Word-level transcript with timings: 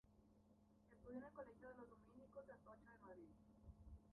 Estudió 0.91 1.19
en 1.19 1.25
el 1.27 1.31
colegio 1.31 1.69
de 1.69 1.75
los 1.75 1.87
dominicos 1.87 2.47
de 2.47 2.53
Atocha 2.53 2.91
de 2.95 3.01
Madrid. 3.05 3.29